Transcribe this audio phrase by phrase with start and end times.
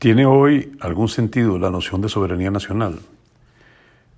[0.00, 3.00] ¿Tiene hoy algún sentido la noción de soberanía nacional?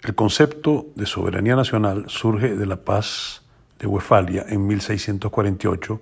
[0.05, 3.43] El concepto de soberanía nacional surge de la paz
[3.81, 6.01] de Westfalia en 1648,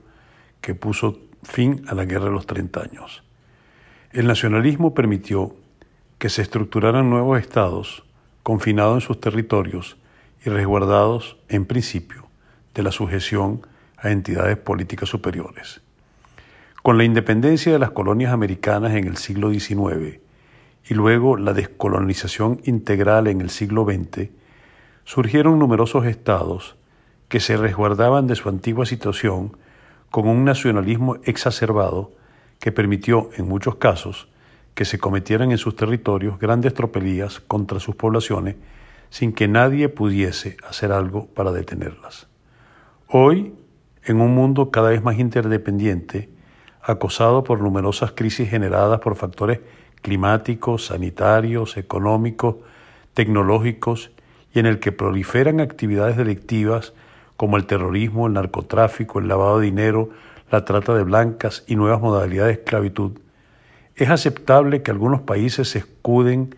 [0.60, 3.22] que puso fin a la Guerra de los 30 años.
[4.12, 5.56] El nacionalismo permitió
[6.18, 8.04] que se estructuraran nuevos estados
[8.42, 9.96] confinados en sus territorios
[10.44, 12.26] y resguardados, en principio,
[12.74, 13.66] de la sujeción
[13.96, 15.80] a entidades políticas superiores.
[16.82, 20.20] Con la independencia de las colonias americanas en el siglo XIX
[20.88, 24.30] y luego la descolonización integral en el siglo XX,
[25.04, 26.76] surgieron numerosos estados
[27.28, 29.58] que se resguardaban de su antigua situación
[30.10, 32.12] con un nacionalismo exacerbado
[32.58, 34.28] que permitió, en muchos casos,
[34.74, 38.56] que se cometieran en sus territorios grandes tropelías contra sus poblaciones
[39.10, 42.28] sin que nadie pudiese hacer algo para detenerlas.
[43.06, 43.54] Hoy,
[44.04, 46.30] en un mundo cada vez más interdependiente,
[46.82, 49.60] acosado por numerosas crisis generadas por factores
[50.02, 52.56] climáticos, sanitarios, económicos,
[53.14, 54.10] tecnológicos
[54.54, 56.94] y en el que proliferan actividades delictivas
[57.36, 60.10] como el terrorismo, el narcotráfico, el lavado de dinero,
[60.50, 63.12] la trata de blancas y nuevas modalidades de esclavitud,
[63.96, 66.54] es aceptable que algunos países se escuden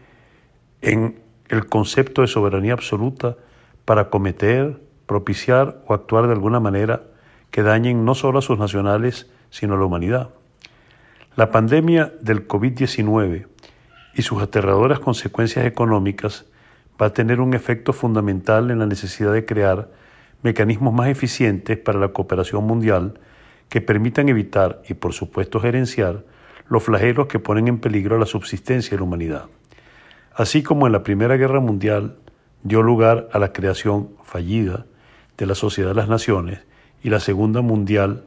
[0.81, 1.19] en
[1.49, 3.37] el concepto de soberanía absoluta
[3.85, 7.03] para cometer, propiciar o actuar de alguna manera
[7.51, 10.31] que dañen no solo a sus nacionales, sino a la humanidad.
[11.37, 13.47] La pandemia del COVID-19
[14.15, 16.47] y sus aterradoras consecuencias económicas
[17.01, 19.91] va a tener un efecto fundamental en la necesidad de crear
[20.43, 23.21] mecanismos más eficientes para la cooperación mundial
[23.69, 26.25] que permitan evitar y por supuesto gerenciar
[26.69, 29.45] los flagelos que ponen en peligro la subsistencia de la humanidad.
[30.35, 32.17] Así como en la Primera Guerra Mundial
[32.63, 34.87] dio lugar a la creación fallida
[35.37, 36.61] de la Sociedad de las Naciones
[37.03, 38.25] y la Segunda Mundial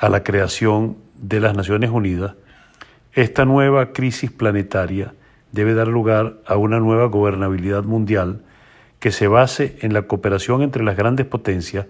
[0.00, 2.34] a la creación de las Naciones Unidas,
[3.12, 5.14] esta nueva crisis planetaria
[5.52, 8.42] debe dar lugar a una nueva gobernabilidad mundial
[8.98, 11.86] que se base en la cooperación entre las grandes potencias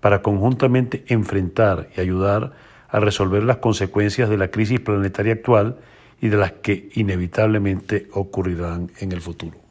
[0.00, 2.52] para conjuntamente enfrentar y ayudar
[2.88, 5.78] a resolver las consecuencias de la crisis planetaria actual
[6.20, 9.63] y de las que inevitablemente ocurrirán en el futuro.